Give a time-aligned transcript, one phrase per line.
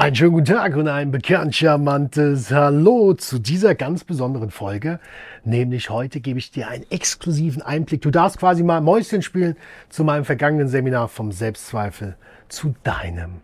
[0.00, 4.98] Einen schönen guten Tag und ein bekannt charmantes Hallo zu dieser ganz besonderen Folge.
[5.44, 8.00] Nämlich heute gebe ich dir einen exklusiven Einblick.
[8.00, 9.58] Du darfst quasi mal Mäuschen spielen
[9.90, 12.16] zu meinem vergangenen Seminar vom Selbstzweifel
[12.48, 13.42] zu deinem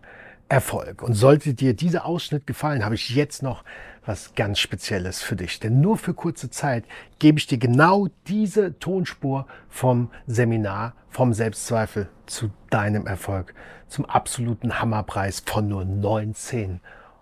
[0.48, 1.02] Erfolg.
[1.02, 3.62] Und sollte dir dieser Ausschnitt gefallen, habe ich jetzt noch
[4.06, 5.60] was ganz Spezielles für dich.
[5.60, 6.84] Denn nur für kurze Zeit
[7.18, 13.54] gebe ich dir genau diese Tonspur vom Seminar, vom Selbstzweifel zu deinem Erfolg,
[13.88, 16.80] zum absoluten Hammerpreis von nur 19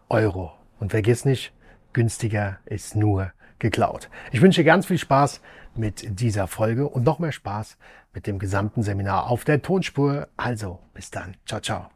[0.09, 0.53] Euro.
[0.79, 1.53] Und vergiss nicht,
[1.93, 4.11] günstiger ist nur geklaut.
[4.33, 5.41] Ich wünsche dir ganz viel Spaß
[5.75, 7.79] mit dieser Folge und noch mehr Spaß
[8.13, 10.29] mit dem gesamten Seminar auf der Tonspur.
[10.37, 11.37] Also, bis dann.
[11.47, 11.94] Ciao, ciao.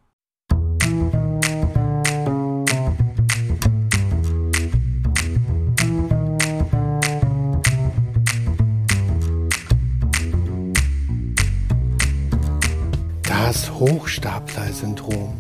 [13.79, 15.35] Hochstapler-Syndrom.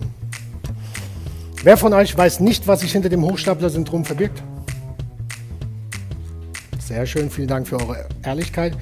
[1.64, 4.42] Wer von euch weiß nicht, was sich hinter dem Hochstapler-Syndrom verbirgt?
[6.78, 8.76] Sehr schön, vielen Dank für eure Ehrlichkeit.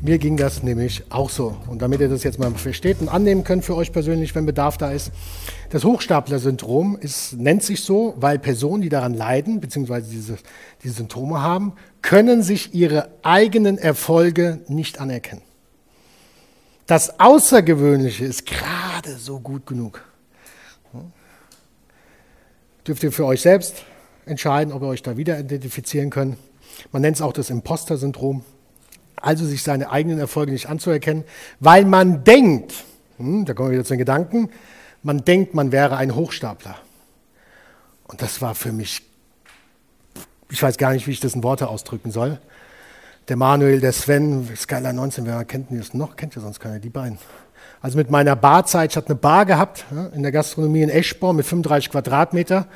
[0.00, 1.56] Mir ging das nämlich auch so.
[1.66, 4.78] Und damit ihr das jetzt mal versteht und annehmen könnt für euch persönlich, wenn Bedarf
[4.78, 5.10] da ist.
[5.70, 6.98] Das Hochstapler-Syndrom
[7.36, 10.36] nennt sich so, weil Personen, die daran leiden, beziehungsweise diese,
[10.84, 15.42] diese Symptome haben, können sich ihre eigenen Erfolge nicht anerkennen.
[16.90, 20.04] Das Außergewöhnliche ist gerade so gut genug.
[22.84, 23.84] Dürft ihr für euch selbst
[24.26, 26.36] entscheiden, ob ihr euch da wieder identifizieren könnt.
[26.90, 28.44] Man nennt es auch das Imposter-Syndrom.
[29.14, 31.22] Also sich seine eigenen Erfolge nicht anzuerkennen,
[31.60, 32.74] weil man denkt,
[33.18, 34.50] hm, da kommen wir wieder zu den Gedanken,
[35.04, 36.74] man denkt, man wäre ein Hochstapler.
[38.08, 39.02] Und das war für mich,
[40.50, 42.40] ich weiß gar nicht, wie ich das in Worte ausdrücken soll
[43.30, 46.16] der Manuel, der Sven, Skyline 19, wer kennt das noch?
[46.16, 47.16] Kennt ja sonst keiner, die beiden.
[47.80, 51.46] Also mit meiner Barzeit, ich hatte eine Bar gehabt in der Gastronomie in Eschborn mit
[51.46, 52.66] 35 Quadratmeter,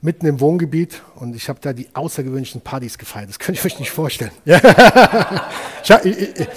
[0.00, 3.28] mitten im Wohngebiet und ich habe da die außergewöhnlichen Partys gefeiert.
[3.28, 4.32] Das könnte ich euch nicht vorstellen.
[4.44, 6.48] ich, ich, ich,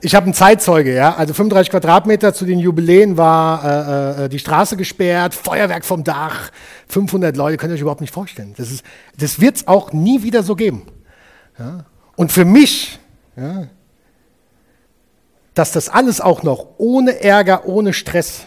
[0.00, 1.16] ich habe einen Zeitzeuge, ja.
[1.16, 6.52] Also 35 Quadratmeter zu den Jubiläen war äh, äh, die Straße gesperrt, Feuerwerk vom Dach,
[6.86, 8.54] 500 Leute, könnt ihr euch überhaupt nicht vorstellen.
[8.56, 8.68] Das,
[9.18, 10.86] das wird es auch nie wieder so geben.
[11.58, 11.84] Ja?
[12.16, 12.98] Und für mich,
[13.36, 13.68] ja,
[15.54, 18.46] dass das alles auch noch ohne Ärger, ohne Stress,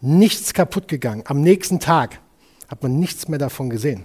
[0.00, 1.22] nichts kaputt gegangen.
[1.26, 2.20] Am nächsten Tag
[2.68, 4.04] hat man nichts mehr davon gesehen.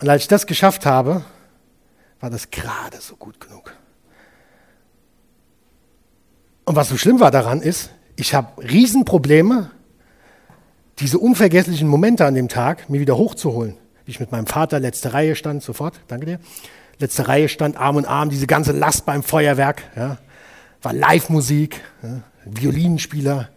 [0.00, 1.24] Und als ich das geschafft habe,
[2.20, 3.74] war das gerade so gut genug.
[6.64, 9.70] Und was so schlimm war daran ist, ich habe Riesenprobleme,
[10.98, 13.76] diese unvergesslichen Momente an dem Tag mir wieder hochzuholen.
[14.04, 16.40] Wie ich mit meinem Vater letzte Reihe stand, sofort, danke dir
[17.00, 19.82] letzte Reihe stand Arm in Arm, diese ganze Last beim Feuerwerk.
[19.96, 20.18] Ja,
[20.82, 23.48] war Live-Musik, ja, Violinspieler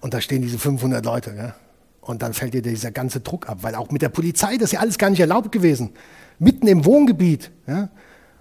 [0.00, 1.34] und da stehen diese 500 Leute.
[1.36, 1.54] Ja,
[2.00, 4.72] und dann fällt dir dieser ganze Druck ab, weil auch mit der Polizei, das ist
[4.72, 5.92] ja alles gar nicht erlaubt gewesen.
[6.38, 7.50] Mitten im Wohngebiet.
[7.66, 7.88] Ja,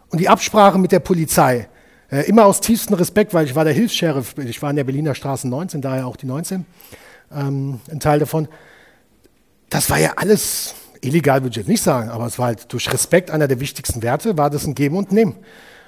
[0.09, 1.69] und die Absprache mit der Polizei,
[2.11, 5.13] äh, immer aus tiefstem Respekt, weil ich war der Hilfs-Sheriff, ich war in der Berliner
[5.13, 6.65] Straße 19, daher auch die 19,
[7.31, 8.47] ähm, ein Teil davon.
[9.69, 12.91] Das war ja alles illegal würde ich jetzt nicht sagen, aber es war halt durch
[12.91, 15.35] Respekt einer der wichtigsten Werte, war das ein Geben und Nehmen.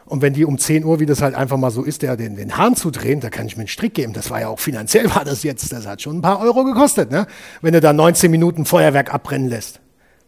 [0.06, 2.36] Und wenn die um 10 Uhr, wie das halt einfach mal so ist, der den,
[2.36, 4.14] den Hahn zudrehen, da kann ich mir einen Strick geben.
[4.14, 7.12] Das war ja auch finanziell, war das jetzt, das hat schon ein paar Euro gekostet,
[7.12, 7.28] ne?
[7.62, 9.80] wenn du da 19 Minuten Feuerwerk abbrennen lässt,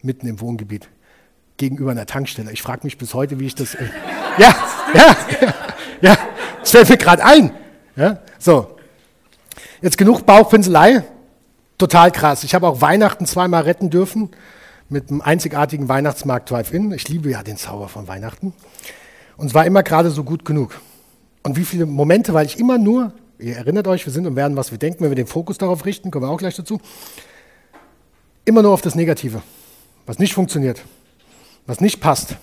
[0.02, 0.88] mitten im Wohngebiet,
[1.56, 2.52] gegenüber einer Tankstelle.
[2.52, 3.74] Ich frage mich bis heute, wie ich das...
[3.74, 3.84] Äh,
[4.38, 4.54] ja,
[4.94, 5.54] ja, ja,
[6.00, 6.18] ja,
[6.60, 7.50] das fällt mir gerade ein.
[7.96, 8.76] Ja, so,
[9.82, 11.04] jetzt genug Bauchpinselei.
[11.76, 12.44] Total krass.
[12.44, 14.30] Ich habe auch Weihnachten zweimal retten dürfen
[14.94, 16.92] mit einem einzigartigen Weihnachtsmarkt Drive-In.
[16.92, 18.54] Ich liebe ja den Zauber von Weihnachten.
[19.36, 20.80] Und es war immer gerade so gut genug.
[21.42, 24.56] Und wie viele Momente, weil ich immer nur, ihr erinnert euch, wir sind und werden,
[24.56, 26.80] was wir denken, wenn wir den Fokus darauf richten, kommen wir auch gleich dazu,
[28.44, 29.42] immer nur auf das Negative,
[30.06, 30.80] was nicht funktioniert,
[31.66, 32.36] was nicht passt.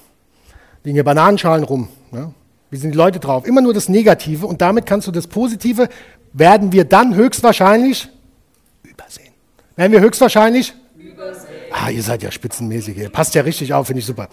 [0.84, 1.88] Liegen hier Bananenschalen rum.
[2.12, 2.34] Ja?
[2.70, 3.48] Wie sind die Leute drauf?
[3.48, 5.88] Immer nur das Negative und damit kannst du das Positive,
[6.34, 8.10] werden wir dann höchstwahrscheinlich
[8.84, 9.32] übersehen.
[9.78, 10.74] Werden wir höchstwahrscheinlich.
[11.72, 14.28] Ah, ihr seid ja spitzenmäßig, ihr passt ja richtig auf, finde ich super.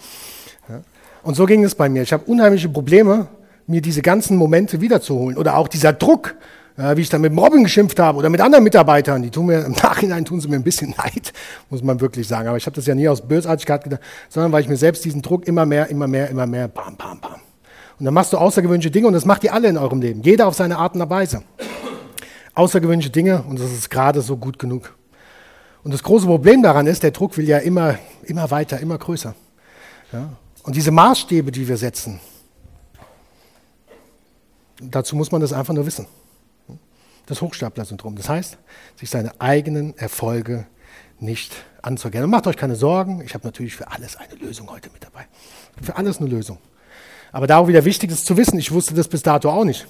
[0.67, 0.81] Ja.
[1.23, 2.03] Und so ging es bei mir.
[2.03, 3.27] Ich habe unheimliche Probleme,
[3.67, 5.37] mir diese ganzen Momente wiederzuholen.
[5.37, 6.35] Oder auch dieser Druck,
[6.77, 9.21] ja, wie ich dann mit Robin geschimpft habe oder mit anderen Mitarbeitern.
[9.21, 11.33] Die tun mir im Nachhinein tun sie mir ein bisschen leid,
[11.69, 12.47] muss man wirklich sagen.
[12.47, 15.21] Aber ich habe das ja nie aus Bösartigkeit gedacht, sondern weil ich mir selbst diesen
[15.21, 17.39] Druck immer mehr, immer mehr, immer mehr, bam, bam, bam.
[17.99, 20.21] Und dann machst du außergewöhnliche Dinge und das macht ihr alle in eurem Leben.
[20.21, 21.43] Jeder auf seine Art und Weise.
[22.55, 24.93] Außergewöhnliche Dinge und das ist gerade so gut genug.
[25.83, 29.33] Und das große Problem daran ist, der Druck will ja immer, immer weiter, immer größer.
[30.11, 30.33] Ja?
[30.63, 32.19] Und diese Maßstäbe, die wir setzen,
[34.81, 36.05] dazu muss man das einfach nur wissen.
[37.25, 38.15] Das Hochstapler-Syndrom.
[38.15, 38.57] Das heißt,
[38.95, 40.65] sich seine eigenen Erfolge
[41.19, 42.25] nicht anzuerkennen.
[42.25, 45.27] Und macht euch keine Sorgen, ich habe natürlich für alles eine Lösung heute mit dabei.
[45.81, 46.57] Für alles eine Lösung.
[47.31, 49.87] Aber da auch wieder wichtig ist zu wissen, ich wusste das bis dato auch nicht.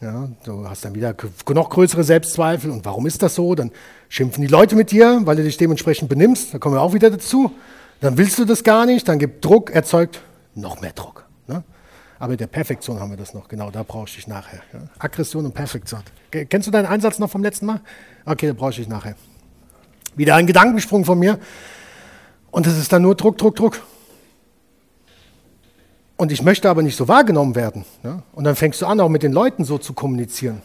[0.00, 1.14] Ja, du hast dann wieder
[1.48, 2.70] noch größere Selbstzweifel.
[2.70, 3.54] Und warum ist das so?
[3.54, 3.72] Dann
[4.08, 6.54] schimpfen die Leute mit dir, weil du dich dementsprechend benimmst.
[6.54, 7.50] Da kommen wir auch wieder dazu.
[8.00, 9.08] Dann willst du das gar nicht.
[9.08, 10.20] Dann gibt Druck, erzeugt
[10.54, 11.26] noch mehr Druck.
[11.48, 11.64] Ne?
[12.20, 13.48] Aber in der Perfektion haben wir das noch.
[13.48, 14.60] Genau, da brauche ich dich nachher.
[14.72, 14.80] Ja?
[15.00, 16.02] Aggression und Perfektion.
[16.30, 17.80] Kennst du deinen Einsatz noch vom letzten Mal?
[18.24, 19.16] Okay, da brauche ich dich nachher.
[20.14, 21.40] Wieder ein Gedankensprung von mir.
[22.52, 23.80] Und es ist dann nur Druck, Druck, Druck.
[26.18, 27.84] Und ich möchte aber nicht so wahrgenommen werden.
[28.02, 28.24] Ne?
[28.32, 30.60] Und dann fängst du an, auch mit den Leuten so zu kommunizieren.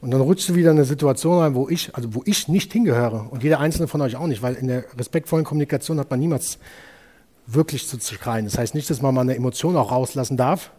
[0.00, 2.72] Und dann rutschst du wieder in eine Situation rein, wo ich, also wo ich nicht
[2.72, 6.18] hingehöre und jeder einzelne von euch auch nicht, weil in der respektvollen Kommunikation hat man
[6.18, 6.58] niemals
[7.46, 8.46] wirklich zu schreien.
[8.46, 10.72] Das heißt nicht, dass man mal eine Emotion auch rauslassen darf,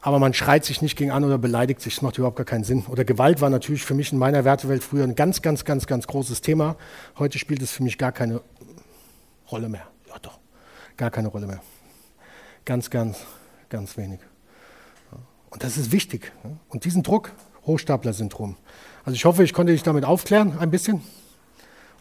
[0.00, 1.96] aber man schreit sich nicht gegen an oder beleidigt sich.
[1.96, 2.86] Das macht überhaupt gar keinen Sinn.
[2.88, 6.06] Oder Gewalt war natürlich für mich in meiner Wertewelt früher ein ganz, ganz, ganz, ganz
[6.06, 6.76] großes Thema.
[7.18, 8.40] Heute spielt es für mich gar keine
[9.50, 9.88] Rolle mehr.
[10.08, 10.38] Ja, doch,
[10.96, 11.60] gar keine Rolle mehr.
[12.64, 13.18] Ganz, ganz,
[13.68, 14.20] ganz wenig.
[15.50, 16.32] Und das ist wichtig.
[16.68, 17.32] Und diesen Druck,
[17.66, 18.56] Hochstapler-Syndrom.
[19.04, 21.02] Also ich hoffe, ich konnte dich damit aufklären ein bisschen.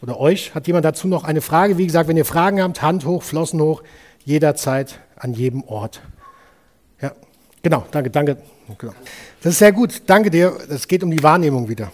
[0.01, 0.55] Oder euch.
[0.55, 1.77] Hat jemand dazu noch eine Frage?
[1.77, 3.83] Wie gesagt, wenn ihr Fragen habt, Hand hoch, Flossen hoch,
[4.23, 6.01] jederzeit, an jedem Ort.
[7.01, 7.13] Ja,
[7.61, 8.37] genau, danke, danke.
[8.77, 8.93] Genau.
[9.41, 10.55] Das ist sehr gut, danke dir.
[10.69, 11.91] Es geht um die Wahrnehmung wieder.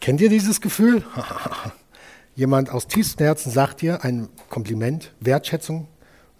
[0.00, 1.04] Kennt ihr dieses Gefühl?
[2.34, 5.86] Jemand aus tiefstem Herzen sagt dir ein Kompliment, Wertschätzung,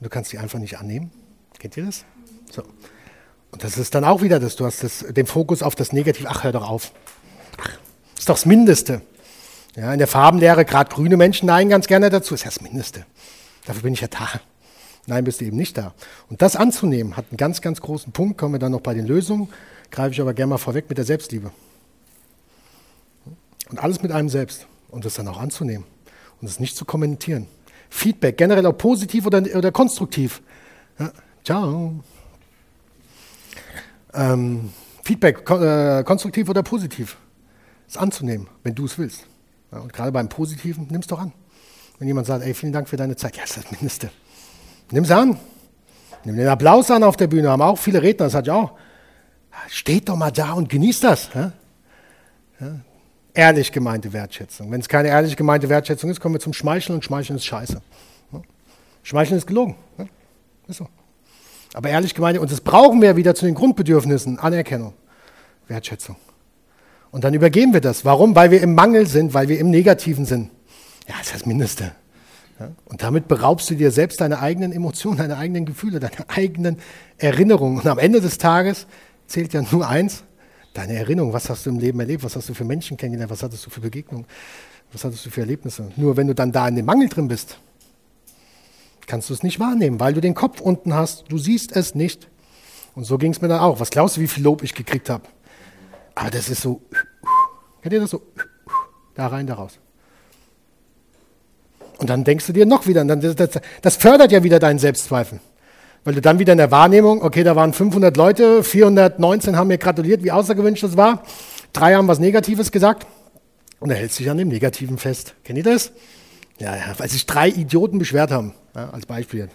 [0.04, 1.10] du kannst sie einfach nicht annehmen.
[1.58, 2.04] Kennt ihr das?
[2.50, 2.62] So.
[3.50, 6.28] Und das ist dann auch wieder das, du hast das, den Fokus auf das Negative.
[6.28, 6.92] Ach, hör doch auf.
[7.60, 7.70] Ach,
[8.16, 9.00] ist doch das Mindeste.
[9.76, 13.06] Ja, in der Farbenlehre, gerade grüne Menschen neigen ganz gerne dazu, ist ja das Mindeste.
[13.64, 14.28] Dafür bin ich ja da.
[15.06, 15.94] Nein, bist du eben nicht da.
[16.28, 18.38] Und das anzunehmen, hat einen ganz, ganz großen Punkt.
[18.38, 19.48] Kommen wir dann noch bei den Lösungen.
[19.90, 21.50] Greife ich aber gerne mal vorweg mit der Selbstliebe.
[23.70, 24.66] Und alles mit einem selbst.
[24.90, 25.86] Und das dann auch anzunehmen.
[26.40, 27.46] Und es nicht zu kommentieren.
[27.94, 30.42] Feedback, generell auch positiv oder, oder konstruktiv.
[30.98, 31.12] Ja,
[31.44, 31.94] ciao.
[34.12, 34.72] Ähm,
[35.04, 37.16] Feedback, äh, konstruktiv oder positiv,
[37.86, 39.26] ist anzunehmen, wenn du es willst.
[39.70, 41.32] Ja, und gerade beim Positiven, nimm es doch an.
[41.98, 44.10] Wenn jemand sagt, ey, vielen Dank für deine Zeit, ja, ist das Mindeste.
[44.90, 45.38] Nimm es an.
[46.24, 48.72] Nimm den Applaus an auf der Bühne, haben auch viele Redner, das hat ja auch.
[49.68, 51.30] Steht doch mal da und genießt das.
[51.32, 51.52] Ja?
[53.34, 54.70] Ehrlich gemeinte Wertschätzung.
[54.70, 57.82] Wenn es keine ehrlich gemeinte Wertschätzung ist, kommen wir zum Schmeicheln und Schmeicheln ist scheiße.
[59.02, 59.74] Schmeicheln ist gelogen.
[60.68, 60.88] Ist so.
[61.74, 64.94] Aber ehrlich gemeint, und das brauchen wir wieder zu den Grundbedürfnissen, Anerkennung,
[65.66, 66.16] Wertschätzung.
[67.10, 68.04] Und dann übergeben wir das.
[68.04, 68.36] Warum?
[68.36, 70.50] Weil wir im Mangel sind, weil wir im Negativen sind.
[71.08, 71.92] Ja, das ist das Mindeste.
[72.84, 76.78] Und damit beraubst du dir selbst deine eigenen Emotionen, deine eigenen Gefühle, deine eigenen
[77.18, 77.78] Erinnerungen.
[77.78, 78.86] Und am Ende des Tages
[79.26, 80.22] zählt ja nur eins,
[80.74, 83.42] Deine Erinnerung, was hast du im Leben erlebt, was hast du für Menschen kennengelernt, was
[83.42, 84.26] hattest du für Begegnungen,
[84.92, 85.90] was hattest du für Erlebnisse.
[85.96, 87.58] Nur wenn du dann da in dem Mangel drin bist,
[89.06, 92.28] kannst du es nicht wahrnehmen, weil du den Kopf unten hast, du siehst es nicht.
[92.96, 93.80] Und so ging es mir dann auch.
[93.80, 95.24] Was glaubst du, wie viel Lob ich gekriegt habe?
[96.16, 96.82] Aber das ist so,
[97.80, 98.22] kennt ihr das so?
[99.14, 99.78] Da rein, da raus.
[101.98, 105.40] Und dann denkst du dir noch wieder, das, das, fördert ja wieder deinen Selbstzweifel.
[106.04, 109.78] Weil du dann wieder in der Wahrnehmung, okay, da waren 500 Leute, 419 haben mir
[109.78, 111.22] gratuliert, wie außergewöhnlich das war.
[111.72, 113.06] Drei haben was Negatives gesagt.
[113.80, 115.34] Und er hält sich an dem Negativen fest.
[115.44, 115.92] Kennt ihr das?
[116.58, 119.48] Ja, ja, weil sich drei Idioten beschwert haben, ja, als Beispiel.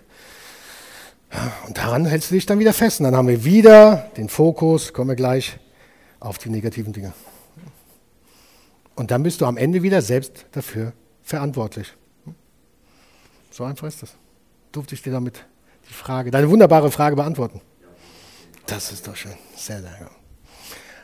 [1.68, 3.00] Und daran hältst du dich dann wieder fest.
[3.00, 5.58] Und dann haben wir wieder den Fokus, kommen wir gleich,
[6.20, 7.13] auf die negativen Dinge.
[8.96, 11.94] Und dann bist du am Ende wieder selbst dafür verantwortlich.
[13.51, 14.15] So einfach ist das.
[14.72, 15.46] Durfte ich dir damit
[15.89, 17.62] die Frage, deine wunderbare Frage beantworten.
[18.65, 19.34] Das ist doch schön.
[19.55, 20.10] Sehr, sehr gut.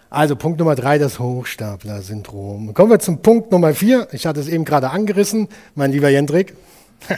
[0.10, 2.74] Also Punkt Nummer drei, das Hochstapler-Syndrom.
[2.74, 4.08] Kommen wir zum Punkt Nummer vier.
[4.12, 6.56] Ich hatte es eben gerade angerissen, mein lieber Jendrik.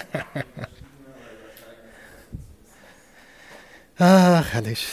[4.00, 4.88] Ach, herrlich.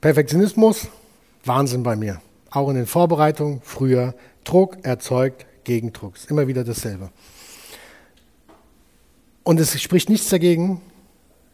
[0.00, 0.88] Perfektionismus,
[1.44, 2.20] Wahnsinn bei mir.
[2.50, 4.14] Auch in den Vorbereitungen, früher.
[4.44, 6.16] Druck erzeugt Gegendruck.
[6.16, 7.10] Ist immer wieder dasselbe.
[9.42, 10.80] Und es spricht nichts dagegen,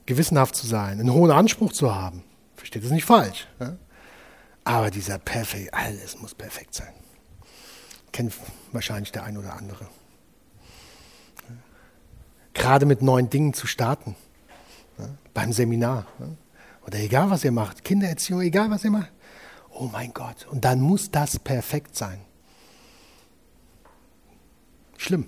[0.06, 2.22] gewissenhaft zu sein, einen hohen Anspruch zu haben.
[2.56, 3.46] Versteht das nicht falsch.
[3.58, 3.78] Ne?
[4.64, 6.92] Aber dieser Perfekt, alles muss perfekt sein.
[8.12, 8.34] Kennt
[8.72, 9.86] wahrscheinlich der ein oder andere.
[12.54, 14.16] Gerade mit neuen Dingen zu starten.
[14.98, 15.18] Ne?
[15.34, 16.06] Beim Seminar.
[16.18, 16.36] Ne?
[16.86, 17.84] Oder egal, was ihr macht.
[17.84, 19.12] Kindererziehung, egal, was ihr macht.
[19.70, 20.46] Oh mein Gott.
[20.50, 22.20] Und dann muss das perfekt sein.
[24.96, 25.26] Schlimm.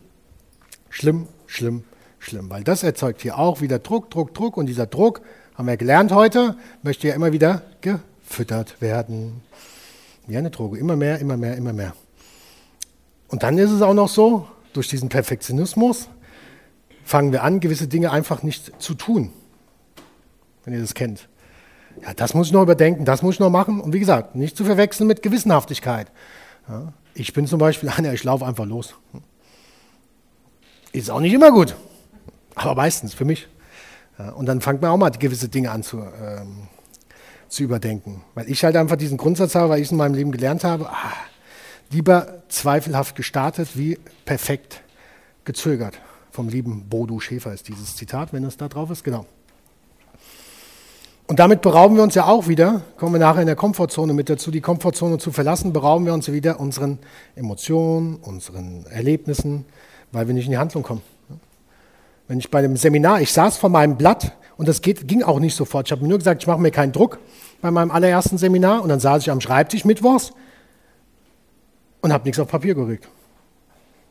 [0.90, 1.84] Schlimm, schlimm,
[2.18, 2.50] schlimm.
[2.50, 4.56] Weil das erzeugt hier auch wieder Druck, Druck, Druck.
[4.56, 5.20] Und dieser Druck,
[5.58, 9.42] haben wir gelernt heute, möchte ja immer wieder gefüttert werden.
[10.28, 10.78] Wie eine Droge.
[10.78, 11.94] Immer mehr, immer mehr, immer mehr.
[13.26, 16.08] Und dann ist es auch noch so, durch diesen Perfektionismus
[17.04, 19.32] fangen wir an, gewisse Dinge einfach nicht zu tun.
[20.64, 21.28] Wenn ihr das kennt.
[22.02, 23.80] Ja, das muss ich noch überdenken, das muss ich noch machen.
[23.80, 26.12] Und wie gesagt, nicht zu verwechseln mit Gewissenhaftigkeit.
[26.68, 28.94] Ja, ich bin zum Beispiel einer, ich laufe einfach los.
[30.98, 31.76] Ist auch nicht immer gut,
[32.56, 33.46] aber meistens für mich.
[34.18, 36.66] Ja, und dann fängt man auch mal gewisse Dinge an zu, ähm,
[37.48, 38.24] zu überdenken.
[38.34, 40.88] Weil ich halt einfach diesen Grundsatz habe, weil ich es in meinem Leben gelernt habe,
[40.88, 41.12] ah,
[41.92, 44.82] lieber zweifelhaft gestartet wie perfekt
[45.44, 46.00] gezögert.
[46.32, 49.24] Vom lieben Bodo Schäfer ist dieses Zitat, wenn es da drauf ist, genau.
[51.28, 54.28] Und damit berauben wir uns ja auch wieder, kommen wir nachher in der Komfortzone mit
[54.28, 56.98] dazu, die Komfortzone zu verlassen, berauben wir uns wieder unseren
[57.36, 59.64] Emotionen, unseren Erlebnissen,
[60.12, 61.02] weil wir nicht in die Handlung kommen.
[62.26, 65.40] Wenn ich bei dem Seminar, ich saß vor meinem Blatt und das geht, ging auch
[65.40, 65.88] nicht sofort.
[65.88, 67.18] Ich habe mir nur gesagt, ich mache mir keinen Druck
[67.60, 70.32] bei meinem allerersten Seminar und dann saß ich am Schreibtisch mittwochs
[72.02, 73.08] und habe nichts auf Papier gerückt.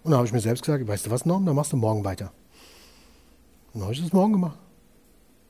[0.03, 2.03] Und dann habe ich mir selbst gesagt, weißt du was, Norm, dann machst du morgen
[2.03, 2.31] weiter.
[3.73, 4.57] Und dann habe ich das morgen gemacht.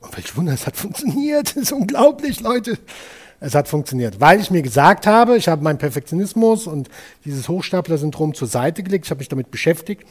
[0.00, 1.48] Und welch Wunder, es hat funktioniert.
[1.54, 2.78] Das ist unglaublich, Leute.
[3.40, 6.88] Es hat funktioniert, weil ich mir gesagt habe, ich habe meinen Perfektionismus und
[7.24, 10.04] dieses Hochstapler-Syndrom zur Seite gelegt, ich habe mich damit beschäftigt,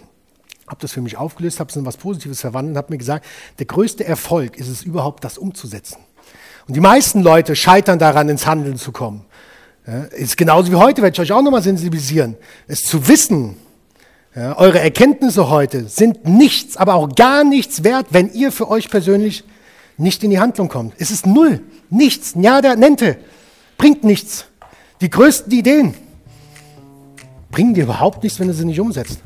[0.68, 3.26] habe das für mich aufgelöst, habe es in was Positives verwandelt und habe mir gesagt,
[3.58, 5.98] der größte Erfolg ist es überhaupt, das umzusetzen.
[6.68, 9.24] Und die meisten Leute scheitern daran, ins Handeln zu kommen.
[9.88, 12.36] Ja, ist genauso wie heute, werde ich euch auch nochmal sensibilisieren.
[12.68, 13.56] Es zu wissen,
[14.36, 18.90] ja, eure Erkenntnisse heute sind nichts, aber auch gar nichts wert, wenn ihr für euch
[18.90, 19.46] persönlich
[19.98, 20.94] nicht in die Handlung kommt.
[21.00, 23.18] Es ist null, nichts, nada, nente,
[23.78, 24.46] bringt nichts.
[25.00, 25.94] Die größten Ideen
[27.50, 29.20] bringen dir überhaupt nichts, wenn du sie nicht umsetzt.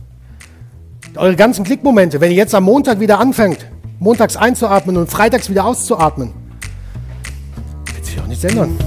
[1.17, 3.67] Eure ganzen Klickmomente, wenn ihr jetzt am Montag wieder anfängt,
[3.99, 6.31] montags einzuatmen und freitags wieder auszuatmen,
[7.93, 8.77] wird sich auch nichts ändern.